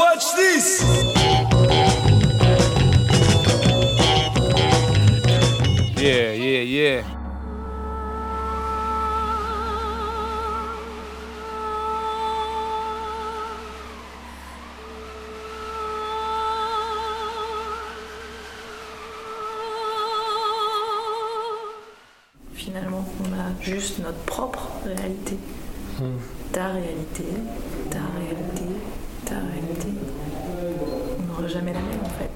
Watch 0.00 0.34
this. 0.34 0.82
Yeah, 6.00 6.32
yeah, 6.32 6.62
yeah. 6.62 7.02
Finalement, 22.54 23.04
on 23.20 23.32
a 23.34 23.52
juste 23.60 23.98
notre 23.98 24.16
propre 24.24 24.66
réalité. 24.86 25.36
Ta 26.52 26.68
réalité, 26.68 27.24
ta 27.90 27.98
réalité, 28.18 28.64
ta 29.26 29.34
réalité. 29.34 29.88
On 31.18 31.26
n'aura 31.26 31.39
jamais 31.50 31.72
la 31.72 31.80
même 31.80 32.00
en 32.04 32.08
fait. 32.10 32.30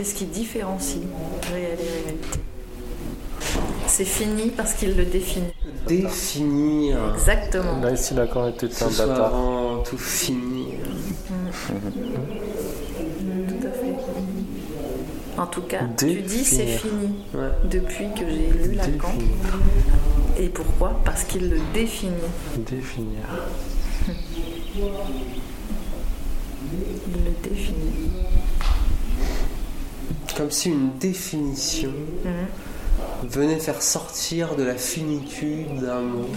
Qu'est-ce 0.00 0.14
qui 0.14 0.24
différencie 0.24 1.02
réel 1.52 1.76
et 1.78 2.04
réalité 2.04 2.38
C'est 3.86 4.06
fini 4.06 4.48
parce 4.48 4.72
qu'il 4.72 4.96
le 4.96 5.04
définit. 5.04 5.52
Définir. 5.86 6.96
Exactement. 7.12 7.78
Là, 7.82 7.90
ici, 7.92 8.14
l'accord 8.14 8.48
était 8.48 8.70
ce 8.70 8.84
un 8.86 8.90
soit 8.90 9.06
bâtard. 9.08 9.26
avant 9.26 9.82
tout 9.82 9.98
fini. 9.98 10.68
Tout 11.66 11.74
à 13.66 13.70
fait. 13.72 13.94
En 15.36 15.46
tout 15.46 15.62
cas, 15.64 15.80
tu 15.98 16.22
dis 16.22 16.46
c'est 16.46 16.64
fini 16.78 17.10
Ouais. 17.34 17.50
depuis 17.70 18.06
que 18.18 18.26
j'ai 18.26 18.48
lu 18.68 18.72
Lacan. 18.76 19.12
Définir. 19.12 19.36
Et 20.38 20.48
pourquoi 20.48 20.98
Parce 21.04 21.24
qu'il 21.24 21.50
le 21.50 21.58
définit. 21.74 22.14
Définir. 22.56 23.20
Il 24.78 24.82
le 27.22 27.32
définit. 27.50 28.08
Comme 30.36 30.50
si 30.50 30.70
une 30.70 30.96
définition 30.98 31.92
venait 33.28 33.58
faire 33.58 33.82
sortir 33.82 34.54
de 34.56 34.62
la 34.62 34.76
finitude 34.76 35.80
d'un 35.80 36.00
mot 36.00 36.28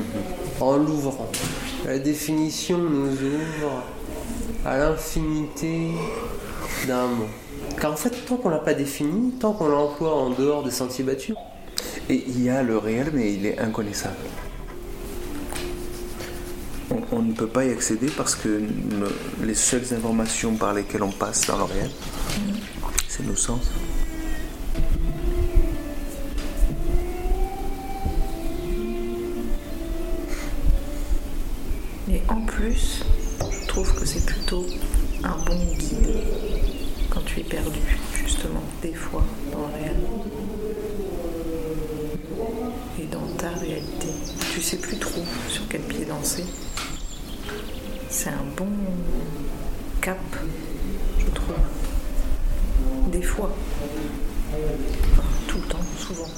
en 0.60 0.76
l'ouvrant. 0.76 1.30
La 1.84 1.98
définition 1.98 2.78
nous 2.78 3.12
ouvre 3.12 3.84
à 4.64 4.78
l'infinité 4.78 5.90
d'un 6.86 7.06
mot. 7.06 7.26
Car 7.80 7.92
en 7.92 7.96
fait, 7.96 8.10
tant 8.26 8.36
qu'on 8.36 8.48
l'a 8.48 8.58
pas 8.58 8.74
défini, 8.74 9.32
tant 9.32 9.52
qu'on 9.52 9.68
l'emploie 9.68 10.14
en 10.14 10.30
dehors 10.30 10.62
des 10.62 10.70
sentiers 10.70 11.04
battus, 11.04 11.36
Et 12.08 12.24
il 12.26 12.42
y 12.42 12.48
a 12.48 12.62
le 12.62 12.78
réel, 12.78 13.10
mais 13.12 13.32
il 13.32 13.46
est 13.46 13.58
inconnaissable. 13.58 14.16
On, 16.90 17.16
on 17.16 17.22
ne 17.22 17.32
peut 17.32 17.46
pas 17.46 17.64
y 17.64 17.70
accéder 17.70 18.08
parce 18.16 18.34
que 18.34 18.62
les 19.42 19.54
seules 19.54 19.94
informations 19.94 20.54
par 20.54 20.74
lesquelles 20.74 21.02
on 21.02 21.10
passe 21.10 21.46
dans 21.46 21.58
le 21.58 21.64
réel, 21.64 21.90
c'est 23.14 23.26
nos 23.26 23.36
sens. 23.36 23.60
Et 32.10 32.22
en 32.30 32.40
plus, 32.46 33.04
je 33.38 33.66
trouve 33.66 33.94
que 33.94 34.06
c'est 34.06 34.24
plutôt 34.24 34.64
un 35.24 35.36
bon 35.44 35.58
guide 35.76 36.22
quand 37.10 37.20
tu 37.26 37.40
es 37.40 37.44
perdu, 37.44 37.80
justement, 38.14 38.62
des 38.80 38.94
fois, 38.94 39.24
dans 39.52 39.58
le 39.58 39.74
réel. 39.74 39.96
Et 42.98 43.04
dans 43.04 43.26
ta 43.36 43.50
réalité. 43.50 44.08
Tu 44.54 44.62
sais 44.62 44.78
plus 44.78 44.96
trop 44.96 45.22
sur 45.50 45.68
quel 45.68 45.82
pied 45.82 46.06
danser. 46.06 46.46
C'est 48.08 48.30
un 48.30 48.44
bon 48.56 48.68
cap, 50.00 50.18
je 51.18 51.26
trouve. 51.26 51.56
Des 53.08 53.22
fois. 53.22 53.50
Tout 55.48 55.58
le 55.58 55.64
temps, 55.64 55.78
souvent. 55.98 56.28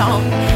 no 0.00 0.49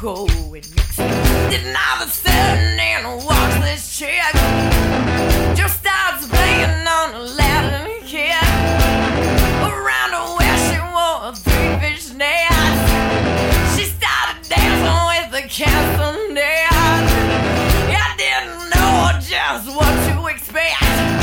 cold 0.00 0.30
Mexico. 0.50 1.08
Then 1.50 1.76
all 1.76 2.00
of 2.00 2.08
a 2.08 2.10
sudden, 2.10 2.80
in 2.80 3.04
walks 3.26 3.56
this 3.60 3.98
chick. 3.98 4.32
Just 5.54 5.76
starts 5.80 6.26
playing 6.26 6.88
on 6.88 7.14
a 7.16 7.22
Latin 7.36 8.00
kid. 8.06 8.32
Around 9.60 10.10
her 10.16 10.28
waist, 10.38 10.64
she 10.72 10.80
wore 10.88 11.34
three 11.44 11.72
fish 11.84 12.14
net. 12.14 12.48
She 13.76 13.84
started 13.92 14.40
dancing 14.48 15.00
with 15.10 15.28
the 15.36 15.46
castanets. 15.46 17.12
I 17.92 18.16
didn't 18.16 18.70
know 18.72 19.20
just 19.20 19.68
what 19.76 19.94
to 20.08 20.34
expect. 20.34 21.19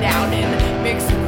down 0.00 0.32
and 0.32 0.82
mix 0.82 1.19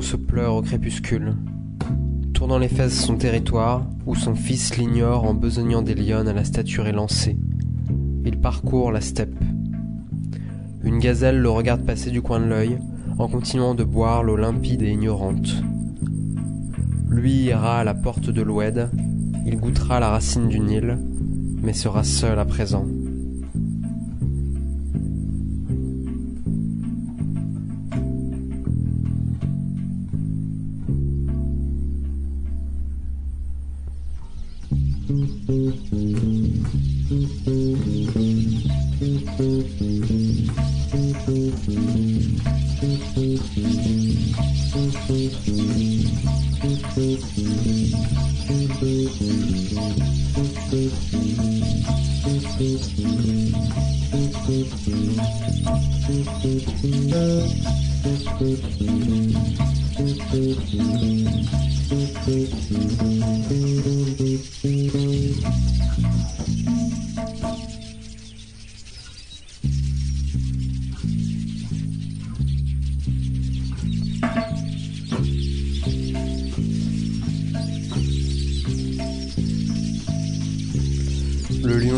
Se 0.00 0.16
pleure 0.16 0.54
au 0.54 0.62
crépuscule, 0.62 1.34
tournant 2.32 2.58
les 2.58 2.68
fesses 2.68 3.04
son 3.04 3.16
territoire, 3.16 3.84
où 4.06 4.14
son 4.14 4.36
fils 4.36 4.76
l'ignore 4.76 5.24
en 5.24 5.34
besognant 5.34 5.82
des 5.82 5.94
lionnes 5.94 6.28
à 6.28 6.32
la 6.32 6.44
stature 6.44 6.86
élancée. 6.86 7.36
Il 8.24 8.38
parcourt 8.40 8.92
la 8.92 9.00
steppe. 9.00 9.36
Une 10.84 11.00
gazelle 11.00 11.40
le 11.40 11.50
regarde 11.50 11.84
passer 11.84 12.10
du 12.10 12.22
coin 12.22 12.38
de 12.38 12.46
l'œil, 12.46 12.78
en 13.18 13.28
continuant 13.28 13.74
de 13.74 13.82
boire 13.82 14.22
l'eau 14.22 14.36
limpide 14.36 14.82
et 14.82 14.92
ignorante. 14.92 15.62
Lui 17.10 17.32
ira 17.32 17.80
à 17.80 17.84
la 17.84 17.94
porte 17.94 18.30
de 18.30 18.40
l'Oued, 18.40 18.88
il 19.46 19.58
goûtera 19.58 19.98
la 19.98 20.10
racine 20.10 20.48
du 20.48 20.60
Nil, 20.60 20.96
mais 21.60 21.72
sera 21.72 22.04
seul 22.04 22.38
à 22.38 22.44
présent. 22.44 22.86
Le 35.58 35.72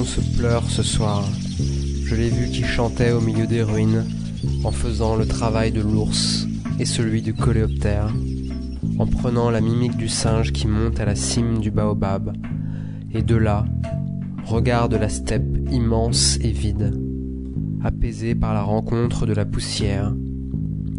se 0.05 0.21
pleure 0.37 0.69
ce 0.71 0.83
soir. 0.83 1.25
Je 2.05 2.15
l'ai 2.15 2.29
vu 2.29 2.49
qui 2.51 2.63
chantait 2.63 3.13
au 3.13 3.21
milieu 3.21 3.47
des 3.47 3.63
ruines, 3.63 4.05
en 4.65 4.71
faisant 4.71 5.17
le 5.17 5.27
travail 5.27 5.73
de 5.73 5.81
l'ours 5.81 6.47
et 6.79 6.85
celui 6.85 7.23
du 7.23 7.35
coléoptère, 7.35 8.13
en 8.99 9.07
prenant 9.07 9.51
la 9.51 9.61
mimique 9.61 9.97
du 9.97 10.09
singe 10.09 10.53
qui 10.53 10.67
monte 10.67 11.01
à 11.01 11.05
la 11.05 11.15
cime 11.15 11.59
du 11.59 11.71
baobab, 11.71 12.33
et 13.13 13.23
de 13.23 13.37
là, 13.37 13.65
regarde 14.45 14.95
la 14.95 15.09
steppe 15.09 15.59
immense 15.71 16.39
et 16.41 16.51
vide, 16.51 16.99
apaisée 17.83 18.35
par 18.35 18.55
la 18.55 18.63
rencontre 18.63 19.27
de 19.27 19.35
la 19.35 19.45
poussière, 19.45 20.15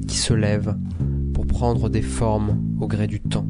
qui 0.08 0.18
se 0.18 0.34
lève 0.34 0.76
pour 1.34 1.48
prendre 1.48 1.90
des 1.90 2.02
formes 2.02 2.62
au 2.80 2.88
gré 2.88 3.08
du 3.08 3.20
temps. 3.20 3.48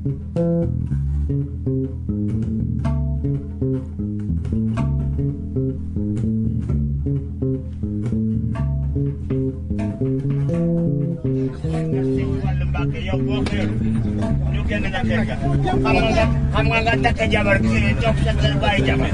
Kamu 0.00 0.16
nggak 16.00 16.28
kamu 16.48 16.70
nggak 16.80 16.96
tak 17.04 17.14
kejabat 17.20 17.60
sini, 17.60 17.92
cok 18.00 18.16
setelah 18.24 18.56
bayi 18.56 18.80
jaman. 18.80 19.12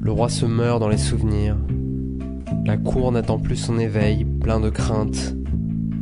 Le 0.00 0.12
roi 0.12 0.30
se 0.30 0.46
meurt 0.46 0.80
dans 0.80 0.88
les 0.88 0.96
souvenirs. 0.96 1.56
La 2.64 2.78
cour 2.78 3.12
n'attend 3.12 3.38
plus 3.38 3.56
son 3.56 3.78
éveil, 3.78 4.24
plein 4.24 4.60
de 4.60 4.70
crainte 4.70 5.34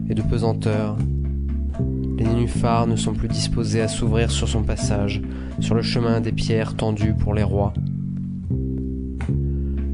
et 0.09 0.15
de 0.15 0.23
pesanteur. 0.23 0.97
Les 2.17 2.25
nénuphars 2.25 2.87
ne 2.87 2.95
sont 2.95 3.13
plus 3.13 3.29
disposés 3.29 3.83
à 3.83 3.89
s'ouvrir 3.89 4.31
sur 4.31 4.49
son 4.49 4.63
passage, 4.63 5.21
sur 5.59 5.75
le 5.75 5.83
chemin 5.83 6.21
des 6.21 6.33
pierres 6.33 6.77
tendues 6.77 7.15
pour 7.15 7.35
les 7.35 7.43
rois. 7.43 7.75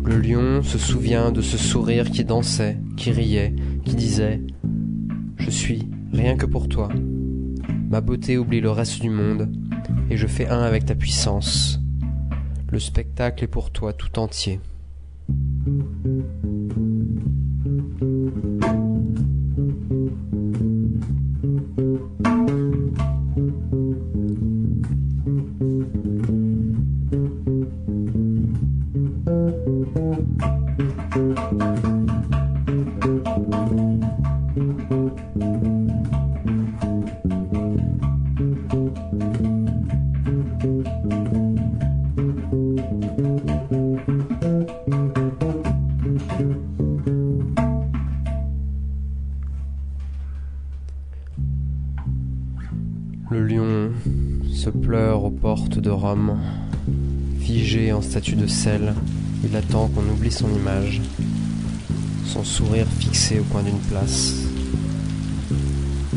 Le 0.04 0.20
lion 0.20 0.62
se 0.62 0.78
souvient 0.78 1.30
de 1.30 1.40
ce 1.40 1.56
sourire 1.56 2.10
qui 2.10 2.24
dansait, 2.24 2.78
qui 2.96 3.12
riait, 3.12 3.54
qui 3.84 3.94
disait⁇ 3.94 4.42
Je 5.36 5.50
suis 5.50 5.88
rien 6.12 6.36
que 6.36 6.46
pour 6.46 6.68
toi. 6.68 6.88
Ma 7.88 8.00
beauté 8.00 8.36
oublie 8.36 8.60
le 8.60 8.70
reste 8.70 9.00
du 9.00 9.10
monde, 9.10 9.52
et 10.10 10.16
je 10.16 10.26
fais 10.26 10.48
un 10.48 10.62
avec 10.62 10.86
ta 10.86 10.96
puissance. 10.96 11.78
Le 12.70 12.80
spectacle 12.80 13.44
est 13.44 13.48
pour 13.48 13.70
toi 13.70 13.92
tout 13.92 14.18
entier. 14.18 14.58
Le 31.14 31.20
lion 53.46 53.90
se 54.50 54.70
pleure 54.70 55.24
aux 55.24 55.30
portes 55.30 55.78
de 55.78 55.90
Rome. 55.90 56.38
Figé 57.38 57.92
en 57.92 58.00
statue 58.00 58.36
de 58.36 58.46
sel, 58.46 58.94
il 59.44 59.56
attend 59.56 59.88
qu'on 59.88 60.08
oublie 60.08 60.30
son 60.30 60.52
image, 60.54 61.00
son 62.26 62.44
sourire 62.44 62.86
fixé 62.98 63.40
au 63.40 63.44
coin 63.44 63.62
d'une 63.62 63.78
place. 63.78 64.34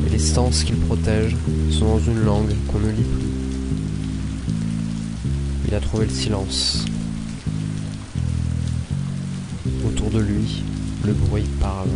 Et 0.06 0.10
les 0.10 0.20
stances 0.20 0.64
qu'il 0.64 0.78
protège 0.78 1.36
sont 1.72 1.86
dans 1.86 2.00
une 2.00 2.24
langue 2.24 2.54
qu'on 2.68 2.80
ne 2.80 2.92
lit 2.92 3.04
plus. 3.04 3.26
Il 5.68 5.74
a 5.74 5.80
trouvé 5.80 6.06
le 6.06 6.14
silence. 6.14 6.86
Autour 9.86 10.10
de 10.12 10.20
lui, 10.20 10.64
le 11.04 11.14
bruit 11.14 11.46
parle. 11.60 11.90